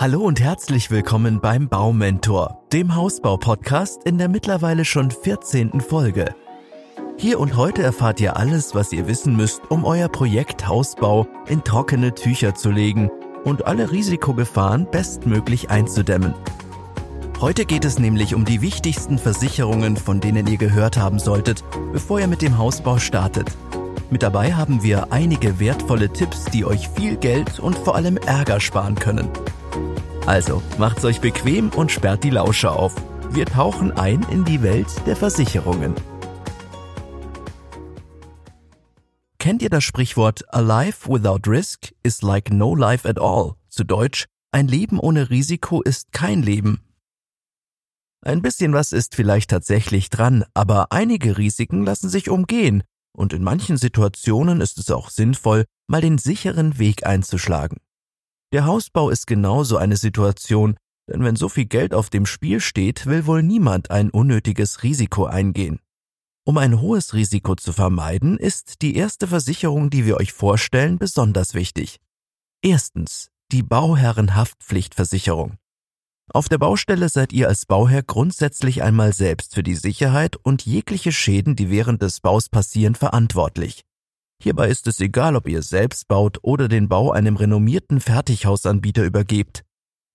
[0.00, 5.80] Hallo und herzlich willkommen beim Baumentor, dem Hausbau-Podcast in der mittlerweile schon 14.
[5.80, 6.36] Folge.
[7.16, 11.64] Hier und heute erfahrt ihr alles, was ihr wissen müsst, um euer Projekt Hausbau in
[11.64, 13.10] trockene Tücher zu legen
[13.42, 16.32] und alle Risikogefahren bestmöglich einzudämmen.
[17.40, 22.20] Heute geht es nämlich um die wichtigsten Versicherungen, von denen ihr gehört haben solltet, bevor
[22.20, 23.50] ihr mit dem Hausbau startet.
[24.10, 28.60] Mit dabei haben wir einige wertvolle Tipps, die euch viel Geld und vor allem Ärger
[28.60, 29.28] sparen können.
[30.28, 32.94] Also macht's euch bequem und sperrt die Lauscher auf.
[33.30, 35.94] Wir tauchen ein in die Welt der Versicherungen.
[39.38, 43.54] Kennt ihr das Sprichwort A life without risk is like no life at all?
[43.70, 46.82] Zu Deutsch, ein Leben ohne Risiko ist kein Leben.
[48.20, 52.82] Ein bisschen was ist vielleicht tatsächlich dran, aber einige Risiken lassen sich umgehen
[53.16, 57.78] und in manchen Situationen ist es auch sinnvoll, mal den sicheren Weg einzuschlagen.
[58.52, 60.76] Der Hausbau ist genauso eine Situation,
[61.08, 65.24] denn wenn so viel Geld auf dem Spiel steht, will wohl niemand ein unnötiges Risiko
[65.26, 65.80] eingehen.
[66.46, 71.52] Um ein hohes Risiko zu vermeiden, ist die erste Versicherung, die wir euch vorstellen, besonders
[71.52, 71.98] wichtig.
[72.62, 75.58] Erstens die Bauherrenhaftpflichtversicherung.
[76.32, 81.12] Auf der Baustelle seid ihr als Bauherr grundsätzlich einmal selbst für die Sicherheit und jegliche
[81.12, 83.84] Schäden, die während des Baus passieren, verantwortlich.
[84.42, 89.64] Hierbei ist es egal, ob ihr selbst baut oder den Bau einem renommierten Fertighausanbieter übergebt.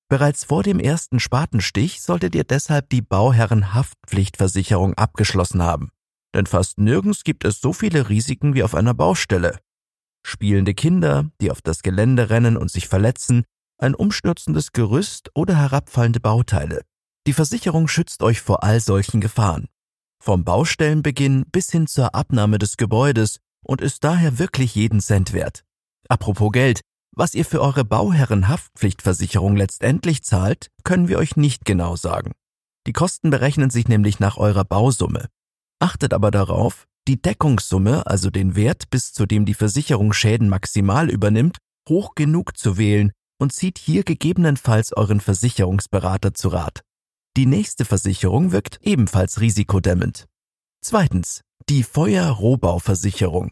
[0.09, 5.89] Bereits vor dem ersten Spatenstich solltet ihr deshalb die Bauherrenhaftpflichtversicherung abgeschlossen haben.
[6.33, 9.59] Denn fast nirgends gibt es so viele Risiken wie auf einer Baustelle.
[10.25, 13.43] Spielende Kinder, die auf das Gelände rennen und sich verletzen,
[13.77, 16.81] ein umstürzendes Gerüst oder herabfallende Bauteile.
[17.27, 19.67] Die Versicherung schützt euch vor all solchen Gefahren.
[20.21, 25.63] Vom Baustellenbeginn bis hin zur Abnahme des Gebäudes und ist daher wirklich jeden Cent wert.
[26.07, 26.81] Apropos Geld,
[27.15, 32.31] was ihr für eure Bauherrenhaftpflichtversicherung letztendlich zahlt, können wir euch nicht genau sagen.
[32.87, 35.27] Die Kosten berechnen sich nämlich nach eurer Bausumme.
[35.79, 41.09] Achtet aber darauf, die Deckungssumme, also den Wert, bis zu dem die Versicherung Schäden maximal
[41.09, 41.57] übernimmt,
[41.87, 46.81] hoch genug zu wählen und zieht hier gegebenenfalls euren Versicherungsberater zu Rat.
[47.35, 50.27] Die nächste Versicherung wirkt ebenfalls risikodämmend.
[50.81, 53.51] Zweitens, die Feuerrohbauversicherung.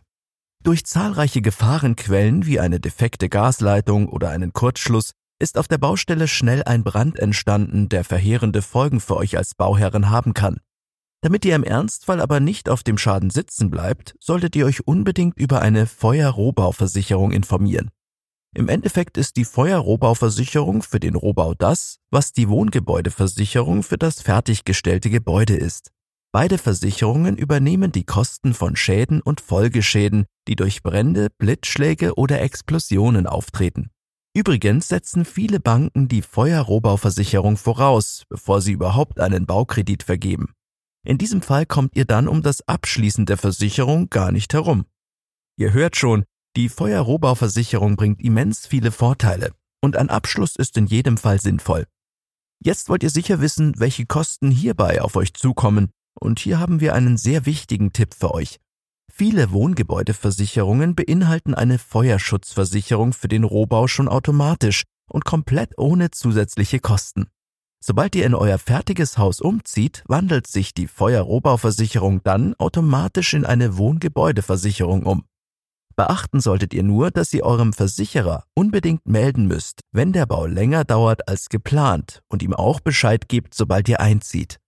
[0.64, 6.64] Durch zahlreiche Gefahrenquellen wie eine defekte Gasleitung oder einen Kurzschluss ist auf der Baustelle schnell
[6.64, 10.60] ein Brand entstanden, der verheerende Folgen für euch als Bauherren haben kann.
[11.22, 15.38] Damit ihr im Ernstfall aber nicht auf dem Schaden sitzen bleibt, solltet ihr euch unbedingt
[15.38, 17.90] über eine Feuerrohbauversicherung informieren.
[18.54, 25.10] Im Endeffekt ist die Feuerrohbauversicherung für den Rohbau das, was die Wohngebäudeversicherung für das fertiggestellte
[25.10, 25.92] Gebäude ist.
[26.34, 33.28] Beide Versicherungen übernehmen die Kosten von Schäden und Folgeschäden, die durch Brände, Blitzschläge oder Explosionen
[33.28, 33.90] auftreten.
[34.34, 40.53] Übrigens setzen viele Banken die Feuerrohbauversicherung voraus, bevor sie überhaupt einen Baukredit vergeben.
[41.03, 44.86] In diesem Fall kommt ihr dann um das Abschließen der Versicherung gar nicht herum.
[45.58, 46.24] Ihr hört schon,
[46.56, 51.88] die Feuerrohbauversicherung bringt immens viele Vorteile und ein Abschluss ist in jedem Fall sinnvoll.
[52.63, 56.94] Jetzt wollt ihr sicher wissen, welche Kosten hierbei auf euch zukommen und hier haben wir
[56.94, 58.60] einen sehr wichtigen Tipp für euch.
[59.12, 67.28] Viele Wohngebäudeversicherungen beinhalten eine Feuerschutzversicherung für den Rohbau schon automatisch und komplett ohne zusätzliche Kosten.
[67.84, 73.78] Sobald ihr in euer fertiges Haus umzieht, wandelt sich die Feuerrohbauversicherung dann automatisch in eine
[73.78, 75.26] Wohngebäudeversicherung um.
[75.96, 80.86] Beachten solltet ihr nur, dass ihr eurem Versicherer unbedingt melden müsst, wenn der Bau länger
[80.86, 84.60] dauert als geplant und ihm auch Bescheid gebt, sobald ihr einzieht.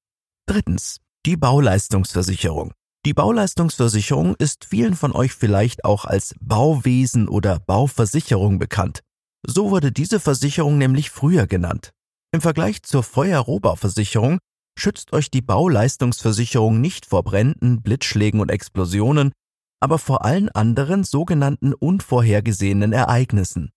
[0.48, 1.03] Drittens.
[1.25, 2.73] Die Bauleistungsversicherung.
[3.06, 9.00] Die Bauleistungsversicherung ist vielen von euch vielleicht auch als Bauwesen oder Bauversicherung bekannt.
[9.47, 11.91] So wurde diese Versicherung nämlich früher genannt.
[12.33, 14.39] Im Vergleich zur Feuerrohbauversicherung
[14.78, 19.31] schützt euch die Bauleistungsversicherung nicht vor Bränden, Blitzschlägen und Explosionen,
[19.79, 23.69] aber vor allen anderen sogenannten unvorhergesehenen Ereignissen.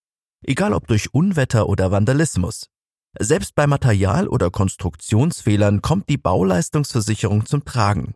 [0.45, 2.67] Egal ob durch Unwetter oder Vandalismus.
[3.19, 8.15] Selbst bei Material- oder Konstruktionsfehlern kommt die Bauleistungsversicherung zum Tragen.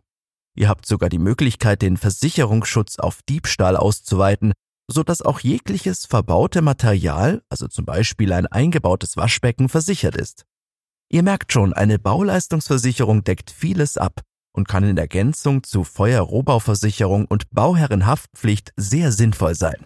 [0.55, 4.53] Ihr habt sogar die Möglichkeit, den Versicherungsschutz auf Diebstahl auszuweiten,
[4.91, 10.45] so dass auch jegliches verbaute Material, also zum Beispiel ein eingebautes Waschbecken, versichert ist.
[11.09, 14.21] Ihr merkt schon, eine Bauleistungsversicherung deckt vieles ab
[14.53, 19.85] und kann in Ergänzung zu Feuerrohbauversicherung und Bauherrenhaftpflicht sehr sinnvoll sein.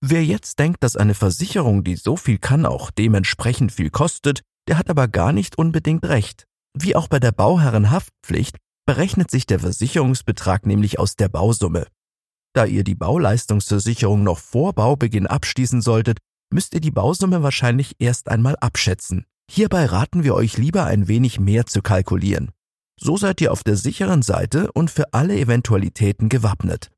[0.00, 4.78] Wer jetzt denkt, dass eine Versicherung, die so viel kann, auch dementsprechend viel kostet, der
[4.78, 6.44] hat aber gar nicht unbedingt recht.
[6.78, 8.56] Wie auch bei der Bauherrenhaftpflicht
[8.86, 11.86] berechnet sich der Versicherungsbetrag nämlich aus der Bausumme.
[12.54, 16.18] Da ihr die Bauleistungsversicherung noch vor Baubeginn abschließen solltet,
[16.50, 19.26] müsst ihr die Bausumme wahrscheinlich erst einmal abschätzen.
[19.50, 22.50] Hierbei raten wir euch lieber ein wenig mehr zu kalkulieren.
[23.00, 26.90] So seid ihr auf der sicheren Seite und für alle Eventualitäten gewappnet.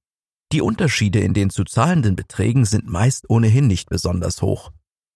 [0.53, 4.73] Die Unterschiede in den zu zahlenden Beträgen sind meist ohnehin nicht besonders hoch.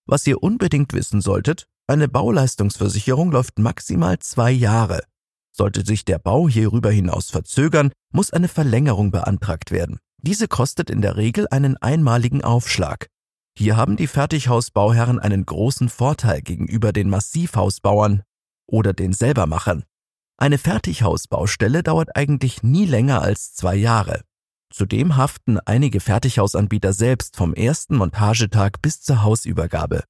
[0.07, 5.03] Was ihr unbedingt wissen solltet, eine Bauleistungsversicherung läuft maximal zwei Jahre.
[5.51, 9.99] Sollte sich der Bau hierüber hinaus verzögern, muss eine Verlängerung beantragt werden.
[10.23, 13.09] Diese kostet in der Regel einen einmaligen Aufschlag.
[13.57, 18.23] Hier haben die Fertighausbauherren einen großen Vorteil gegenüber den Massivhausbauern
[18.67, 19.85] oder den Selbermachern.
[20.37, 24.23] Eine Fertighausbaustelle dauert eigentlich nie länger als zwei Jahre.
[24.77, 30.03] Zudem haften einige Fertighausanbieter selbst vom ersten Montagetag bis zur Hausübergabe.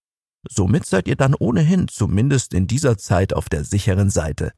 [0.48, 4.52] Somit seid ihr dann ohnehin zumindest in dieser Zeit auf der sicheren Seite.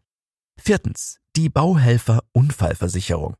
[0.61, 1.19] Viertens.
[1.35, 3.35] Die Bauhelfer-Unfallversicherung.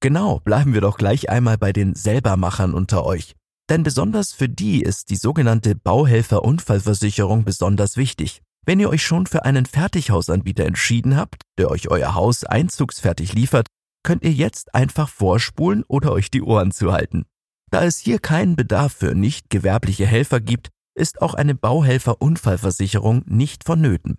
[0.00, 3.36] Genau, bleiben wir doch gleich einmal bei den Selbermachern unter euch.
[3.70, 8.42] Denn besonders für die ist die sogenannte Bauhelfer-Unfallversicherung besonders wichtig.
[8.64, 13.68] Wenn ihr euch schon für einen Fertighausanbieter entschieden habt, der euch euer Haus einzugsfertig liefert,
[14.06, 17.26] könnt ihr jetzt einfach vorspulen oder euch die Ohren zuhalten.
[17.72, 23.64] Da es hier keinen Bedarf für nicht gewerbliche Helfer gibt, ist auch eine Bauhelfer-Unfallversicherung nicht
[23.64, 24.16] vonnöten.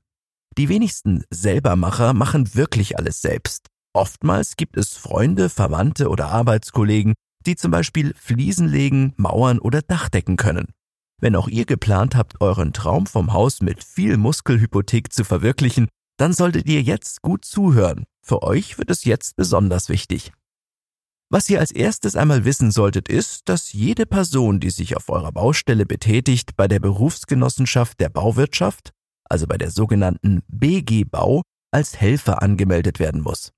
[0.57, 3.67] Die wenigsten Selbermacher machen wirklich alles selbst.
[3.93, 7.13] Oftmals gibt es Freunde, Verwandte oder Arbeitskollegen,
[7.45, 10.73] die zum Beispiel Fliesen legen, Mauern oder Dach decken können.
[11.21, 16.33] Wenn auch ihr geplant habt, euren Traum vom Haus mit viel Muskelhypothek zu verwirklichen, dann
[16.33, 18.05] solltet ihr jetzt gut zuhören.
[18.21, 20.31] Für euch wird es jetzt besonders wichtig.
[21.29, 25.31] Was ihr als erstes einmal wissen solltet, ist, dass jede Person, die sich auf eurer
[25.31, 28.91] Baustelle betätigt, bei der Berufsgenossenschaft der Bauwirtschaft,
[29.29, 31.41] also bei der sogenannten BG Bau,
[31.71, 33.51] als Helfer angemeldet werden muss.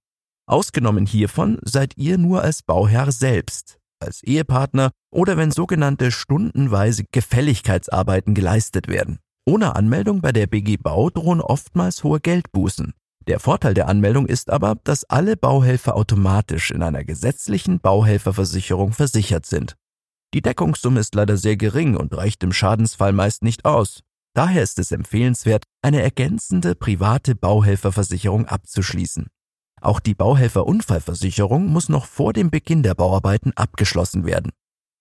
[0.47, 8.33] Ausgenommen hiervon seid ihr nur als Bauherr selbst, als Ehepartner oder wenn sogenannte stundenweise Gefälligkeitsarbeiten
[8.33, 9.19] geleistet werden.
[9.49, 12.93] Ohne Anmeldung bei der BG Bau drohen oftmals hohe Geldbußen.
[13.25, 19.47] Der Vorteil der Anmeldung ist aber, dass alle Bauhelfer automatisch in einer gesetzlichen Bauhelferversicherung versichert
[19.47, 19.75] sind.
[20.35, 24.03] Die Deckungssumme ist leider sehr gering und reicht im Schadensfall meist nicht aus.
[24.35, 29.29] Daher ist es empfehlenswert, eine ergänzende private Bauhelferversicherung abzuschließen.
[29.81, 34.51] Auch die Bauhelferunfallversicherung muss noch vor dem Beginn der Bauarbeiten abgeschlossen werden.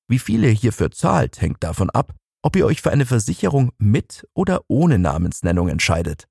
[0.08, 4.26] Wie viel ihr hierfür zahlt, hängt davon ab, ob ihr euch für eine Versicherung mit
[4.34, 6.26] oder ohne Namensnennung entscheidet.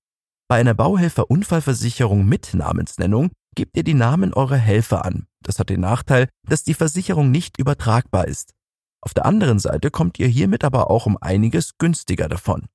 [0.48, 5.28] Bei einer Bauhelferunfallversicherung mit Namensnennung gebt ihr die Namen eurer Helfer an.
[5.42, 8.54] Das hat den Nachteil, dass die Versicherung nicht übertragbar ist.
[9.02, 12.68] Auf der anderen Seite kommt ihr hiermit aber auch um einiges günstiger davon.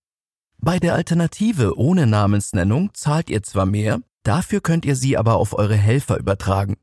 [0.58, 5.52] Bei der Alternative ohne Namensnennung zahlt ihr zwar mehr, Dafür könnt ihr sie aber auf
[5.52, 6.76] eure Helfer übertragen.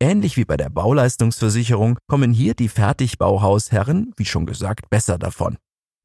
[0.00, 5.56] Ähnlich wie bei der Bauleistungsversicherung kommen hier die Fertigbauhausherren, wie schon gesagt, besser davon.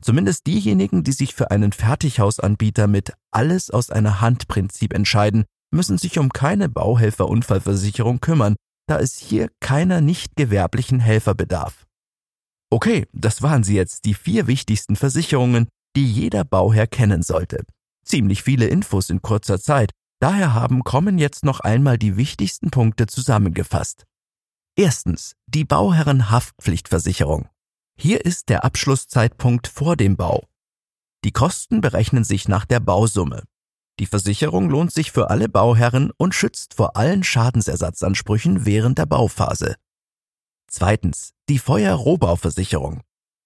[0.01, 5.43] Zumindest diejenigen, die sich für einen Fertighausanbieter mit alles aus einer Hand Prinzip entscheiden,
[5.73, 8.55] müssen sich um keine Bauhelferunfallversicherung kümmern,
[8.87, 11.85] da es hier keiner nicht gewerblichen Helfer bedarf.
[12.71, 17.63] Okay, das waren sie jetzt, die vier wichtigsten Versicherungen, die jeder Bauherr kennen sollte.
[18.05, 23.07] Ziemlich viele Infos in kurzer Zeit, Daher haben kommen jetzt noch einmal die wichtigsten Punkte
[23.07, 24.05] zusammengefasst.
[24.75, 27.49] Erstens die Bauherrenhaftpflichtversicherung.
[27.97, 30.47] Hier ist der Abschlusszeitpunkt vor dem Bau.
[31.23, 33.45] Die Kosten berechnen sich nach der Bausumme.
[33.99, 39.75] Die Versicherung lohnt sich für alle Bauherren und schützt vor allen Schadensersatzansprüchen während der Bauphase.
[40.67, 43.01] Zweitens die Feuerrohbauversicherung.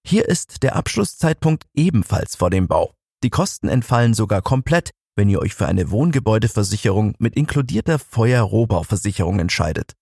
[0.06, 2.94] Hier ist der Abschlusszeitpunkt ebenfalls vor dem Bau.
[3.24, 9.94] Die Kosten entfallen sogar komplett, wenn ihr euch für eine Wohngebäudeversicherung mit inkludierter Feuerrohbauversicherung entscheidet.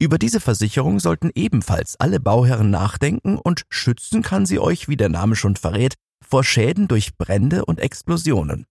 [0.00, 5.08] Über diese Versicherung sollten ebenfalls alle Bauherren nachdenken und schützen kann sie euch, wie der
[5.08, 8.66] Name schon verrät, vor Schäden durch Brände und Explosionen.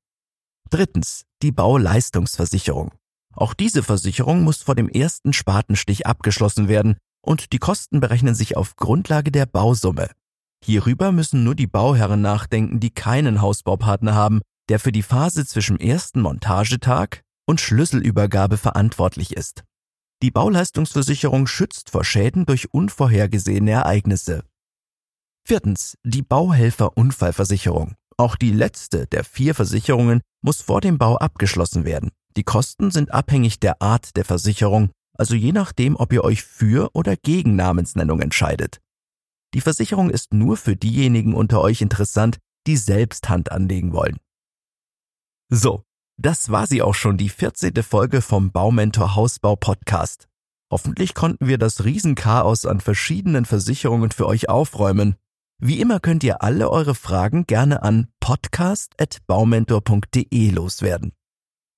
[0.70, 2.91] Drittens, die Bauleistungsversicherung.
[3.34, 8.58] Auch diese Versicherung muss vor dem ersten Spatenstich abgeschlossen werden und die Kosten berechnen sich
[8.58, 10.10] auf Grundlage der Bausumme.
[10.63, 15.80] Hierüber müssen nur die Bauherren nachdenken, die keinen Hausbaupartner haben der für die Phase zwischen
[15.80, 19.64] ersten Montagetag und Schlüsselübergabe verantwortlich ist.
[20.22, 24.44] Die Bauleistungsversicherung schützt vor Schäden durch unvorhergesehene Ereignisse.
[25.46, 25.96] Viertens.
[26.04, 27.96] Die Bauhelfer-Unfallversicherung.
[28.18, 32.10] Auch die letzte der vier Versicherungen muss vor dem Bau abgeschlossen werden.
[32.36, 36.90] Die Kosten sind abhängig der Art der Versicherung, also je nachdem, ob ihr euch für
[36.94, 38.80] oder gegen Namensnennung entscheidet.
[39.54, 44.18] Die Versicherung ist nur für diejenigen unter euch interessant, die selbst Hand anlegen wollen.
[45.50, 45.84] So,
[46.18, 47.82] das war sie auch schon, die 14.
[47.82, 50.27] Folge vom Baumentor Hausbau Podcast.
[50.70, 55.16] Hoffentlich konnten wir das Riesenchaos an verschiedenen Versicherungen für euch aufräumen.
[55.58, 61.13] Wie immer könnt ihr alle eure Fragen gerne an podcast.baumentor.de loswerden.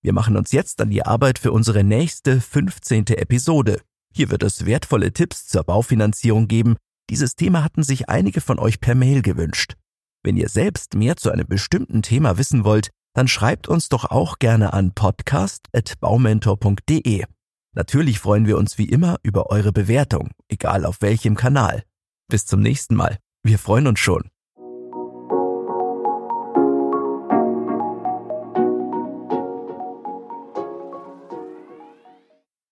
[0.01, 3.05] Wir machen uns jetzt an die Arbeit für unsere nächste 15.
[3.09, 3.81] Episode.
[4.11, 6.75] Hier wird es wertvolle Tipps zur Baufinanzierung geben.
[7.11, 9.75] Dieses Thema hatten sich einige von euch per Mail gewünscht.
[10.23, 14.39] Wenn ihr selbst mehr zu einem bestimmten Thema wissen wollt, dann schreibt uns doch auch
[14.39, 17.25] gerne an podcast.baumentor.de.
[17.75, 21.83] Natürlich freuen wir uns wie immer über eure Bewertung, egal auf welchem Kanal.
[22.29, 23.17] Bis zum nächsten Mal.
[23.43, 24.29] Wir freuen uns schon.